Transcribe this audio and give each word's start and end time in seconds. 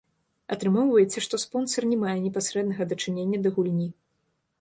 Атрымоўваецца, 0.53 1.19
што 1.25 1.39
спонсар 1.43 1.83
не 1.91 1.97
мае 2.05 2.15
непасрэднага 2.25 2.83
дачынення 2.95 3.41
да 3.45 3.49
гульні. 3.59 3.87